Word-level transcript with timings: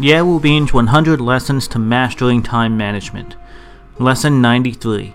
Ye 0.00 0.14
Wubin's 0.14 0.74
100 0.74 1.20
Lessons 1.20 1.68
to 1.68 1.78
Mastering 1.78 2.42
Time 2.42 2.76
Management. 2.76 3.36
Lesson 4.00 4.42
93. 4.42 5.14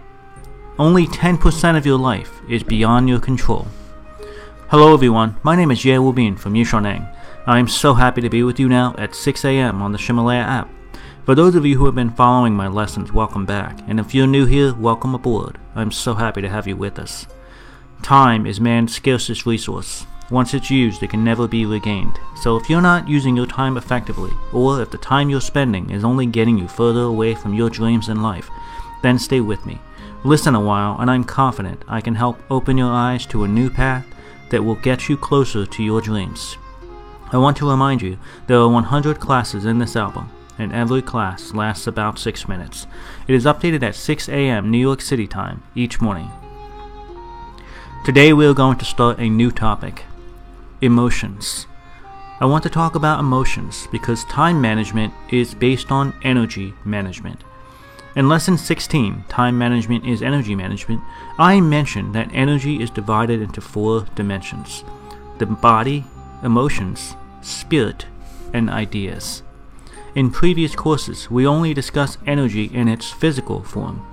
Only 0.77 1.05
10% 1.05 1.77
of 1.77 1.85
your 1.85 1.99
life 1.99 2.39
is 2.47 2.63
beyond 2.63 3.09
your 3.09 3.19
control. 3.19 3.67
Hello 4.69 4.93
everyone, 4.93 5.35
my 5.43 5.57
name 5.57 5.69
is 5.69 5.83
Ye 5.83 5.95
Wubin 5.95 6.39
from 6.39 6.53
Yixiaoneng. 6.53 7.13
I 7.45 7.59
am 7.59 7.67
so 7.67 7.93
happy 7.93 8.21
to 8.21 8.29
be 8.29 8.41
with 8.41 8.57
you 8.57 8.69
now 8.69 8.95
at 8.97 9.15
6 9.15 9.43
a.m. 9.43 9.81
on 9.81 9.91
the 9.91 9.97
Ximalaya 9.97 10.45
app. 10.45 10.69
For 11.25 11.35
those 11.35 11.55
of 11.55 11.65
you 11.65 11.77
who 11.77 11.85
have 11.85 11.95
been 11.95 12.11
following 12.11 12.53
my 12.53 12.69
lessons, 12.69 13.11
welcome 13.11 13.45
back. 13.45 13.77
And 13.85 13.99
if 13.99 14.15
you're 14.15 14.27
new 14.27 14.45
here, 14.45 14.73
welcome 14.73 15.13
aboard. 15.13 15.57
I'm 15.75 15.91
so 15.91 16.13
happy 16.13 16.41
to 16.41 16.47
have 16.47 16.67
you 16.67 16.77
with 16.77 16.99
us. 16.99 17.27
Time 18.01 18.45
is 18.45 18.61
man's 18.61 18.95
scarcest 18.95 19.45
resource. 19.45 20.05
Once 20.31 20.53
it's 20.53 20.69
used, 20.69 21.01
it 21.01 21.09
can 21.09 21.23
never 21.23 21.47
be 21.47 21.65
regained. 21.65 22.19
So 22.35 22.55
if 22.55 22.69
you're 22.69 22.81
not 22.81 23.07
using 23.07 23.35
your 23.35 23.47
time 23.47 23.77
effectively, 23.77 24.31
or 24.53 24.79
if 24.81 24.91
the 24.91 24.97
time 24.99 25.29
you're 25.29 25.41
spending 25.41 25.89
is 25.89 26.03
only 26.03 26.27
getting 26.27 26.57
you 26.57 26.67
further 26.67 27.01
away 27.01 27.33
from 27.33 27.55
your 27.55 27.69
dreams 27.69 28.09
in 28.09 28.21
life, 28.21 28.49
then 29.01 29.17
stay 29.17 29.41
with 29.41 29.65
me. 29.65 29.79
Listen 30.23 30.53
a 30.53 30.61
while, 30.61 30.97
and 30.99 31.09
I'm 31.09 31.23
confident 31.23 31.83
I 31.87 32.01
can 32.01 32.13
help 32.13 32.39
open 32.51 32.77
your 32.77 32.91
eyes 32.91 33.25
to 33.27 33.43
a 33.43 33.47
new 33.47 33.71
path 33.71 34.05
that 34.51 34.63
will 34.63 34.75
get 34.75 35.09
you 35.09 35.17
closer 35.17 35.65
to 35.65 35.83
your 35.83 36.01
dreams. 36.01 36.57
I 37.31 37.37
want 37.37 37.57
to 37.57 37.69
remind 37.69 38.01
you 38.01 38.19
there 38.47 38.57
are 38.57 38.69
100 38.69 39.19
classes 39.19 39.65
in 39.65 39.79
this 39.79 39.95
album, 39.95 40.29
and 40.59 40.73
every 40.73 41.01
class 41.01 41.53
lasts 41.53 41.87
about 41.87 42.19
6 42.19 42.47
minutes. 42.47 42.85
It 43.27 43.33
is 43.33 43.45
updated 43.45 43.81
at 43.81 43.95
6 43.95 44.29
a.m. 44.29 44.69
New 44.69 44.77
York 44.77 45.01
City 45.01 45.25
time 45.25 45.63
each 45.73 46.01
morning. 46.01 46.29
Today 48.05 48.33
we 48.33 48.45
are 48.45 48.53
going 48.53 48.77
to 48.77 48.85
start 48.85 49.19
a 49.19 49.29
new 49.29 49.51
topic 49.51 50.05
emotions. 50.81 51.67
I 52.39 52.45
want 52.45 52.63
to 52.63 52.69
talk 52.69 52.95
about 52.95 53.19
emotions 53.19 53.87
because 53.91 54.23
time 54.25 54.61
management 54.61 55.13
is 55.29 55.53
based 55.53 55.91
on 55.91 56.13
energy 56.23 56.73
management. 56.85 57.43
In 58.15 58.29
Lesson 58.29 58.57
16, 58.57 59.25
Time 59.29 59.57
Management 59.57 60.05
is 60.05 60.21
Energy 60.21 60.55
Management, 60.55 61.01
I 61.37 61.61
mentioned 61.61 62.15
that 62.15 62.33
energy 62.33 62.81
is 62.81 62.89
divided 62.89 63.41
into 63.41 63.61
four 63.61 64.07
dimensions 64.15 64.83
the 65.37 65.45
body, 65.45 66.03
emotions, 66.43 67.15
spirit, 67.41 68.05
and 68.53 68.69
ideas. 68.69 69.43
In 70.15 70.31
previous 70.31 70.75
courses, 70.75 71.29
we 71.31 71.47
only 71.47 71.73
discussed 71.73 72.19
energy 72.25 72.65
in 72.65 72.89
its 72.89 73.09
physical 73.09 73.63
form. 73.63 74.05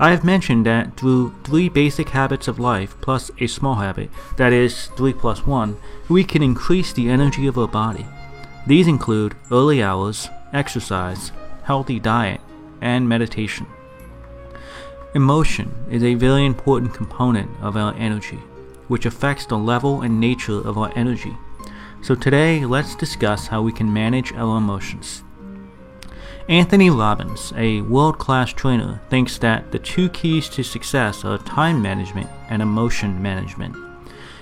I 0.00 0.10
have 0.10 0.22
mentioned 0.22 0.64
that 0.66 0.96
through 0.96 1.34
three 1.42 1.68
basic 1.68 2.10
habits 2.10 2.46
of 2.46 2.60
life 2.60 2.94
plus 3.00 3.32
a 3.40 3.48
small 3.48 3.74
habit, 3.74 4.10
that 4.36 4.52
is 4.52 4.86
3 4.96 5.12
plus 5.12 5.44
1, 5.44 5.76
we 6.08 6.22
can 6.22 6.40
increase 6.40 6.92
the 6.92 7.08
energy 7.08 7.48
of 7.48 7.58
our 7.58 7.66
body. 7.66 8.06
These 8.64 8.86
include 8.86 9.34
early 9.50 9.82
hours, 9.82 10.28
exercise, 10.52 11.32
healthy 11.64 11.98
diet, 11.98 12.40
and 12.80 13.08
meditation. 13.08 13.66
Emotion 15.14 15.74
is 15.90 16.04
a 16.04 16.14
very 16.14 16.46
important 16.46 16.94
component 16.94 17.50
of 17.60 17.76
our 17.76 17.92
energy, 17.94 18.38
which 18.86 19.04
affects 19.04 19.46
the 19.46 19.58
level 19.58 20.02
and 20.02 20.20
nature 20.20 20.60
of 20.60 20.78
our 20.78 20.92
energy. 20.94 21.36
So 22.02 22.14
today, 22.14 22.64
let's 22.64 22.94
discuss 22.94 23.48
how 23.48 23.62
we 23.62 23.72
can 23.72 23.92
manage 23.92 24.32
our 24.34 24.58
emotions. 24.58 25.24
Anthony 26.48 26.88
Robbins, 26.88 27.52
a 27.56 27.82
world 27.82 28.16
class 28.16 28.54
trainer, 28.54 29.02
thinks 29.10 29.36
that 29.36 29.70
the 29.70 29.78
two 29.78 30.08
keys 30.08 30.48
to 30.48 30.62
success 30.62 31.22
are 31.22 31.36
time 31.36 31.82
management 31.82 32.30
and 32.48 32.62
emotion 32.62 33.20
management. 33.20 33.76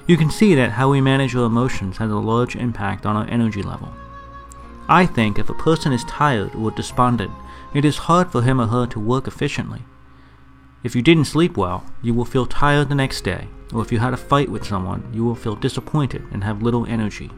You 0.07 0.17
can 0.17 0.31
see 0.31 0.55
that 0.55 0.71
how 0.71 0.89
we 0.89 1.01
manage 1.01 1.35
our 1.35 1.47
emotions 1.47 1.97
has 1.97 2.13
a 2.13 2.15
large 2.15 2.55
impact 2.55 3.07
on 3.07 3.17
our 3.17 3.27
energy 3.29 3.61
level. 3.61 3.93
I 4.89 5.05
think 5.05 5.37
if 5.37 5.51
a 5.51 5.55
person 5.55 5.93
is 5.93 6.05
tired 6.05 6.55
or 6.55 6.71
despondent, 6.71 7.33
it 7.75 7.85
is 7.85 7.97
hard 7.97 8.31
for 8.31 8.43
him 8.43 8.61
or 8.61 8.69
her 8.69 8.87
to 8.87 9.01
work 9.01 9.27
efficiently. 9.27 9.83
If 10.85 10.95
you 10.95 11.03
didn't 11.03 11.25
sleep 11.25 11.57
well, 11.57 11.85
you 12.03 12.15
will 12.15 12.25
feel 12.25 12.47
tired 12.47 12.89
the 12.89 12.95
next 12.95 13.23
day, 13.23 13.49
or 13.75 13.83
if 13.83 13.91
you 13.91 13.99
had 13.99 14.15
a 14.15 14.17
fight 14.17 14.49
with 14.49 14.65
someone, 14.65 15.11
you 15.13 15.25
will 15.25 15.35
feel 15.35 15.57
disappointed 15.57 16.23
and 16.31 16.45
have 16.45 16.63
little 16.63 16.87
energy. 16.87 17.33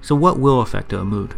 So, 0.00 0.16
what 0.16 0.40
will 0.40 0.60
affect 0.60 0.92
our 0.92 1.04
mood? 1.04 1.36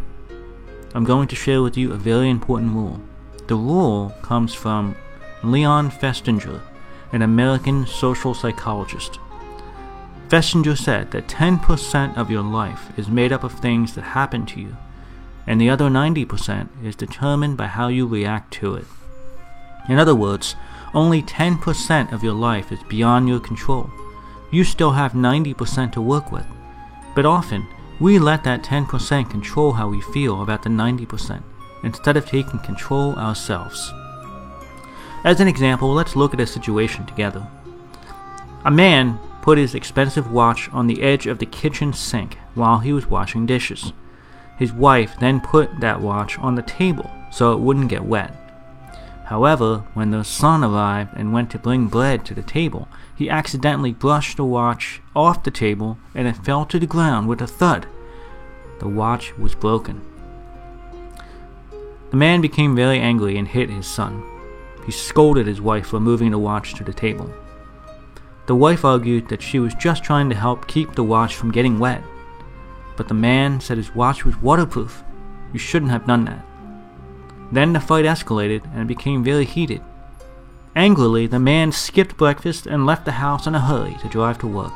I'm 0.95 1.05
going 1.05 1.29
to 1.29 1.37
share 1.37 1.63
with 1.63 1.77
you 1.77 1.93
a 1.93 1.97
very 1.97 2.29
important 2.29 2.75
rule. 2.75 3.01
The 3.47 3.55
rule 3.55 4.15
comes 4.23 4.53
from 4.53 4.95
Leon 5.43 5.91
Festinger, 5.91 6.61
an 7.13 7.23
American 7.23 7.87
social 7.87 8.35
psychologist. 8.35 9.19
Festinger 10.29 10.77
said 10.77 11.11
that 11.11 11.29
10% 11.29 12.17
of 12.17 12.31
your 12.31 12.43
life 12.43 12.97
is 12.99 13.09
made 13.09 13.33
up 13.33 13.43
of 13.43 13.53
things 13.53 13.95
that 13.95 14.03
happen 14.03 14.45
to 14.47 14.61
you, 14.61 14.77
and 15.47 15.61
the 15.61 15.71
other 15.71 15.89
90% 15.89 16.69
is 16.85 16.95
determined 16.95 17.57
by 17.57 17.67
how 17.67 17.89
you 17.89 18.07
react 18.07 18.53
to 18.55 18.75
it. 18.75 18.87
In 19.89 19.99
other 19.99 20.15
words, 20.15 20.57
only 20.95 21.23
10% 21.23 22.13
of 22.13 22.23
your 22.23 22.35
life 22.35 22.71
is 22.71 22.83
beyond 22.85 23.29
your 23.29 23.41
control. 23.41 23.91
You 24.51 24.65
still 24.65 24.93
have 24.93 25.13
90% 25.13 25.93
to 25.93 26.01
work 26.03 26.31
with. 26.31 26.47
But 27.15 27.27
often, 27.27 27.67
we 28.03 28.19
let 28.19 28.43
that 28.43 28.65
10% 28.65 29.31
control 29.31 29.73
how 29.75 29.89
we 29.89 30.01
feel 30.01 30.43
about 30.43 30.65
the 30.65 30.69
90% 30.69 31.41
instead 31.85 32.17
of 32.17 32.27
taking 32.27 32.59
control 32.59 33.15
ourselves. 33.15 33.93
As 35.25 35.39
an 35.39 35.47
example, 35.47 35.95
let's 35.95 36.17
look 36.17 36.35
at 36.35 36.41
a 36.41 36.47
situation 36.47 37.07
together. 37.07 37.47
A 38.65 38.73
man 38.73 39.21
put 39.41 39.57
his 39.57 39.77
expensive 39.77 40.33
watch 40.33 40.69
on 40.73 40.89
the 40.89 41.01
edge 41.01 41.29
of 41.29 41.39
the 41.39 41.47
kitchen 41.47 41.93
sink 41.93 42.39
while 42.57 42.81
he 42.81 42.93
was 42.93 43.07
washing 43.07 43.47
dishes. 43.47 43.93
His 44.59 44.73
wife 44.73 45.15
then 45.21 45.41
put 45.41 45.79
that 45.79 46.01
watch 46.01 46.37
on 46.41 46.57
the 46.57 46.63
table 46.63 47.09
so 47.31 47.53
it 47.53 47.61
wouldn't 47.61 47.89
get 47.89 48.05
wet. 48.05 48.35
However, 49.27 49.85
when 49.95 50.11
the 50.11 50.25
son 50.25 50.65
arrived 50.65 51.17
and 51.17 51.33
went 51.33 51.51
to 51.53 51.59
bring 51.59 51.87
bread 51.87 52.25
to 52.27 52.35
the 52.35 52.43
table, 52.43 52.89
he 53.15 53.31
accidentally 53.31 53.93
brushed 53.93 54.39
the 54.39 54.45
watch 54.45 55.01
off 55.15 55.45
the 55.45 55.53
table 55.53 55.99
and 56.17 56.27
it 56.27 56.37
fell 56.37 56.67
to 56.67 56.81
the 56.81 56.87
ground 56.87 57.29
with 57.29 57.41
a 57.41 57.47
thud. 57.47 57.87
The 58.83 58.89
watch 58.89 59.33
was 59.39 59.55
broken. 59.55 60.01
The 62.11 62.17
man 62.17 62.41
became 62.41 62.75
very 62.75 62.99
angry 62.99 63.39
and 63.39 63.47
hit 63.47 63.71
his 63.71 63.87
son. 63.87 64.25
He 64.85 64.91
scolded 64.91 65.47
his 65.47 65.61
wife 65.61 65.87
for 65.87 66.01
moving 66.01 66.33
the 66.33 66.39
watch 66.41 66.75
to 66.75 66.83
the 66.83 66.93
table. 66.93 67.33
The 68.47 68.57
wife 68.57 68.85
argued 68.85 69.29
that 69.29 69.41
she 69.41 69.61
was 69.61 69.73
just 69.75 70.03
trying 70.03 70.29
to 70.31 70.35
help 70.35 70.67
keep 70.67 70.97
the 70.97 71.05
watch 71.05 71.37
from 71.37 71.53
getting 71.53 71.79
wet. 71.79 72.03
But 72.97 73.07
the 73.07 73.15
man 73.15 73.61
said 73.61 73.77
his 73.77 73.95
watch 73.95 74.25
was 74.25 74.43
waterproof. 74.43 75.05
You 75.53 75.61
shouldn't 75.61 75.93
have 75.93 76.09
done 76.09 76.25
that. 76.25 76.45
Then 77.53 77.75
the 77.75 77.79
fight 77.79 78.05
escalated 78.05 78.69
and 78.75 78.89
became 78.89 79.23
very 79.23 79.45
heated. 79.45 79.81
Angrily, 80.75 81.29
the 81.29 81.39
man 81.39 81.71
skipped 81.71 82.17
breakfast 82.17 82.67
and 82.67 82.85
left 82.85 83.05
the 83.05 83.13
house 83.13 83.47
in 83.47 83.55
a 83.55 83.61
hurry 83.61 83.97
to 84.01 84.09
drive 84.09 84.39
to 84.39 84.49
work. 84.49 84.75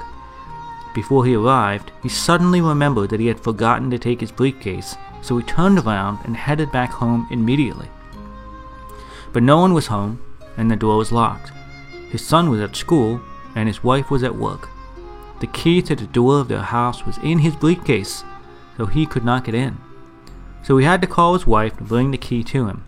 Before 0.96 1.24
he 1.24 1.36
arrived, 1.36 1.92
he 2.02 2.08
suddenly 2.08 2.60
remembered 2.60 3.10
that 3.10 3.20
he 3.20 3.28
had 3.28 3.38
forgotten 3.38 3.88
to 3.90 3.98
take 4.00 4.20
his 4.20 4.32
briefcase, 4.32 4.96
so 5.22 5.38
he 5.38 5.44
turned 5.44 5.78
around 5.78 6.18
and 6.24 6.36
headed 6.36 6.72
back 6.72 6.90
home 6.90 7.28
immediately. 7.30 7.88
But 9.32 9.44
no 9.44 9.58
one 9.58 9.74
was 9.74 9.86
home, 9.86 10.20
and 10.56 10.68
the 10.68 10.74
door 10.74 10.96
was 10.96 11.12
locked. 11.12 11.52
His 12.10 12.26
son 12.26 12.50
was 12.50 12.60
at 12.60 12.74
school, 12.74 13.20
and 13.54 13.68
his 13.68 13.84
wife 13.84 14.10
was 14.10 14.24
at 14.24 14.34
work. 14.34 14.68
The 15.38 15.46
key 15.46 15.82
to 15.82 15.94
the 15.94 16.08
door 16.08 16.40
of 16.40 16.48
their 16.48 16.62
house 16.62 17.06
was 17.06 17.18
in 17.18 17.38
his 17.38 17.54
briefcase, 17.54 18.24
so 18.76 18.86
he 18.86 19.06
could 19.06 19.24
not 19.24 19.44
get 19.44 19.54
in 19.54 19.78
so 20.66 20.76
he 20.78 20.84
had 20.84 21.00
to 21.00 21.06
call 21.06 21.34
his 21.34 21.46
wife 21.46 21.76
to 21.76 21.84
bring 21.84 22.10
the 22.10 22.18
key 22.18 22.42
to 22.42 22.66
him. 22.66 22.82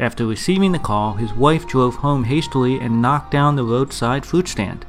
After 0.00 0.26
receiving 0.26 0.72
the 0.72 0.80
call, 0.80 1.14
his 1.14 1.32
wife 1.32 1.64
drove 1.64 1.94
home 1.94 2.24
hastily 2.24 2.80
and 2.80 3.00
knocked 3.00 3.30
down 3.30 3.54
the 3.54 3.62
roadside 3.62 4.26
fruit 4.26 4.48
stand. 4.48 4.84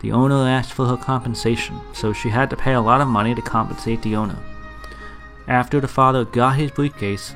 The 0.00 0.12
owner 0.12 0.48
asked 0.48 0.72
for 0.72 0.86
her 0.86 0.96
compensation, 0.96 1.80
so 1.92 2.12
she 2.12 2.28
had 2.28 2.50
to 2.50 2.56
pay 2.56 2.74
a 2.74 2.80
lot 2.80 3.00
of 3.00 3.08
money 3.08 3.34
to 3.34 3.42
compensate 3.42 4.02
the 4.02 4.16
owner. 4.16 4.38
After 5.46 5.80
the 5.80 5.88
father 5.88 6.24
got 6.24 6.56
his 6.56 6.70
briefcase 6.70 7.34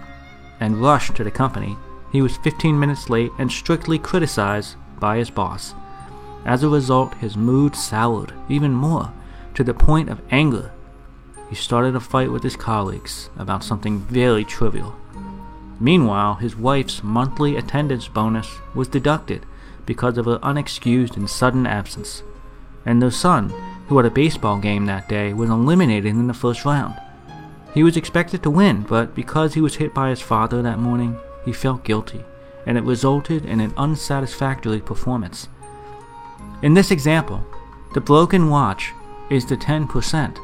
and 0.60 0.80
rushed 0.80 1.16
to 1.16 1.24
the 1.24 1.30
company, 1.30 1.76
he 2.12 2.22
was 2.22 2.36
15 2.36 2.78
minutes 2.78 3.10
late 3.10 3.32
and 3.38 3.50
strictly 3.50 3.98
criticized 3.98 4.76
by 5.00 5.16
his 5.16 5.30
boss. 5.30 5.74
As 6.44 6.62
a 6.62 6.68
result, 6.68 7.14
his 7.14 7.36
mood 7.36 7.74
soured 7.74 8.32
even 8.48 8.72
more, 8.72 9.12
to 9.54 9.64
the 9.64 9.74
point 9.74 10.08
of 10.08 10.20
anger 10.30 10.72
he 11.52 11.56
started 11.56 11.94
a 11.94 12.00
fight 12.00 12.32
with 12.32 12.42
his 12.42 12.56
colleagues 12.56 13.28
about 13.36 13.62
something 13.62 13.98
very 13.98 14.42
trivial. 14.42 14.96
Meanwhile, 15.78 16.36
his 16.36 16.56
wife's 16.56 17.04
monthly 17.04 17.56
attendance 17.56 18.08
bonus 18.08 18.56
was 18.74 18.88
deducted 18.88 19.44
because 19.84 20.16
of 20.16 20.24
her 20.24 20.38
unexcused 20.38 21.14
and 21.14 21.28
sudden 21.28 21.66
absence, 21.66 22.22
and 22.84 23.00
their 23.00 23.10
son, 23.10 23.48
who 23.88 23.96
had 23.96 24.06
a 24.06 24.10
baseball 24.10 24.58
game 24.58 24.86
that 24.86 25.08
day, 25.08 25.32
was 25.32 25.50
eliminated 25.50 26.06
in 26.06 26.26
the 26.26 26.34
first 26.34 26.64
round. 26.64 26.94
He 27.74 27.82
was 27.82 27.96
expected 27.96 28.42
to 28.42 28.50
win, 28.50 28.82
but 28.82 29.14
because 29.14 29.54
he 29.54 29.60
was 29.60 29.76
hit 29.76 29.94
by 29.94 30.10
his 30.10 30.20
father 30.20 30.62
that 30.62 30.78
morning, 30.78 31.18
he 31.44 31.52
felt 31.52 31.84
guilty, 31.84 32.24
and 32.66 32.76
it 32.76 32.84
resulted 32.84 33.44
in 33.44 33.60
an 33.60 33.72
unsatisfactory 33.76 34.80
performance. 34.80 35.48
In 36.62 36.74
this 36.74 36.90
example, 36.90 37.44
the 37.94 38.00
broken 38.00 38.48
watch 38.50 38.92
is 39.30 39.46
the 39.46 39.56
10%, 39.56 40.38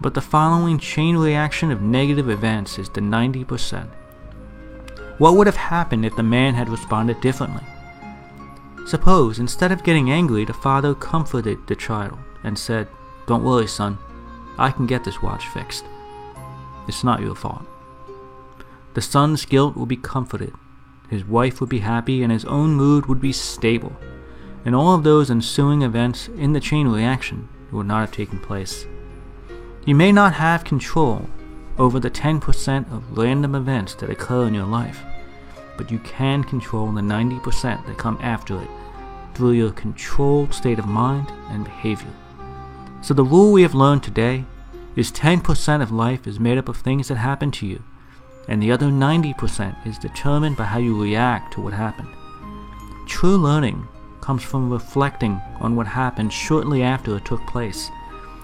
but 0.00 0.14
the 0.14 0.20
following 0.20 0.78
chain 0.78 1.16
reaction 1.16 1.70
of 1.70 1.80
negative 1.80 2.28
events 2.28 2.78
is 2.78 2.90
the 2.90 3.00
90%. 3.00 3.88
What 5.18 5.36
would 5.36 5.46
have 5.46 5.56
happened 5.56 6.04
if 6.04 6.16
the 6.16 6.22
man 6.22 6.54
had 6.54 6.68
responded 6.68 7.20
differently? 7.20 7.62
Suppose, 8.86 9.38
instead 9.38 9.72
of 9.72 9.82
getting 9.82 10.10
angry, 10.10 10.44
the 10.44 10.52
father 10.52 10.94
comforted 10.94 11.66
the 11.66 11.76
child 11.76 12.18
and 12.42 12.58
said, 12.58 12.88
Don't 13.26 13.44
worry, 13.44 13.66
son, 13.66 13.98
I 14.58 14.70
can 14.70 14.86
get 14.86 15.04
this 15.04 15.22
watch 15.22 15.48
fixed. 15.48 15.84
It's 16.86 17.02
not 17.02 17.20
your 17.20 17.34
fault. 17.34 17.64
The 18.92 19.00
son's 19.00 19.44
guilt 19.46 19.76
would 19.76 19.88
be 19.88 19.96
comforted, 19.96 20.52
his 21.08 21.24
wife 21.24 21.60
would 21.60 21.70
be 21.70 21.80
happy, 21.80 22.22
and 22.22 22.30
his 22.30 22.44
own 22.44 22.74
mood 22.74 23.06
would 23.06 23.20
be 23.20 23.32
stable. 23.32 23.92
And 24.64 24.74
all 24.74 24.94
of 24.94 25.04
those 25.04 25.30
ensuing 25.30 25.82
events 25.82 26.28
in 26.28 26.52
the 26.52 26.60
chain 26.60 26.88
reaction 26.88 27.48
would 27.72 27.86
not 27.86 28.00
have 28.00 28.12
taken 28.12 28.38
place. 28.38 28.86
You 29.84 29.94
may 29.94 30.12
not 30.12 30.34
have 30.34 30.64
control 30.64 31.28
over 31.78 32.00
the 32.00 32.10
10% 32.10 32.92
of 32.92 33.18
random 33.18 33.54
events 33.54 33.94
that 33.96 34.10
occur 34.10 34.46
in 34.46 34.54
your 34.54 34.66
life, 34.66 35.02
but 35.76 35.90
you 35.90 35.98
can 36.00 36.44
control 36.44 36.90
the 36.92 37.00
90% 37.00 37.86
that 37.86 37.98
come 37.98 38.18
after 38.20 38.60
it 38.60 38.68
through 39.34 39.52
your 39.52 39.72
controlled 39.72 40.54
state 40.54 40.78
of 40.78 40.86
mind 40.86 41.32
and 41.50 41.64
behavior. 41.64 42.12
So 43.02 43.14
the 43.14 43.24
rule 43.24 43.52
we 43.52 43.62
have 43.62 43.74
learned 43.74 44.02
today 44.02 44.44
is 44.96 45.10
10% 45.10 45.82
of 45.82 45.90
life 45.90 46.26
is 46.26 46.38
made 46.38 46.56
up 46.56 46.68
of 46.68 46.76
things 46.76 47.08
that 47.08 47.16
happen 47.16 47.50
to 47.50 47.66
you, 47.66 47.82
and 48.48 48.62
the 48.62 48.70
other 48.70 48.86
90% 48.86 49.86
is 49.86 49.98
determined 49.98 50.56
by 50.56 50.64
how 50.64 50.78
you 50.78 51.00
react 51.00 51.52
to 51.54 51.60
what 51.60 51.72
happened. 51.72 52.08
True 53.06 53.36
learning 53.36 53.86
comes 54.20 54.42
from 54.42 54.70
reflecting 54.70 55.40
on 55.60 55.76
what 55.76 55.86
happened 55.86 56.32
shortly 56.32 56.82
after 56.82 57.16
it 57.16 57.24
took 57.24 57.44
place. 57.46 57.90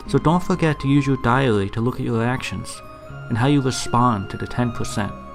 So 0.09 0.19
don't 0.19 0.43
forget 0.43 0.81
to 0.81 0.89
use 0.89 1.07
your 1.07 1.17
diary 1.23 1.71
to 1.71 1.81
look 1.81 1.95
at 1.95 2.07
your 2.07 2.25
actions 2.25 2.81
and 3.29 3.39
how 3.39 3.47
you 3.47 3.61
respond 3.61 4.29
to 4.31 4.37
the 4.37 4.47
10%. 4.47 5.30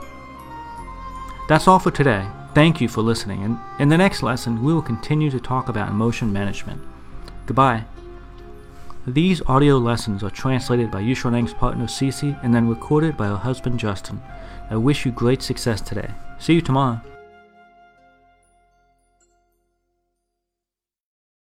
That's 1.48 1.68
all 1.68 1.78
for 1.78 1.92
today. 1.92 2.26
Thank 2.56 2.82
you 2.82 2.88
for 2.88 3.02
listening, 3.02 3.44
and 3.44 3.60
in 3.80 3.90
the 3.90 3.98
next 3.98 4.24
lesson, 4.24 4.64
we 4.64 4.74
will 4.74 4.82
continue 4.82 5.30
to 5.30 5.40
talk 5.40 5.70
about 5.70 5.90
emotion 5.90 6.34
management. 6.34 6.82
Goodbye. 7.46 7.86
These 9.06 9.44
audio 9.46 9.78
lessons 9.78 10.24
are 10.24 10.32
translated 10.32 10.90
by 10.90 11.04
Yixiaoneng's 11.04 11.54
partner 11.54 11.86
Cece 11.86 12.40
and 12.44 12.56
then 12.56 12.68
recorded 12.68 13.16
by 13.16 13.28
her 13.28 13.36
husband 13.36 13.80
Justin. 13.80 14.22
I 14.72 14.78
wish 14.78 15.06
you 15.06 15.12
great 15.12 15.44
success 15.44 15.82
today. 15.82 16.10
See 16.40 16.54
you 16.54 16.62
tomorrow. 16.62 17.02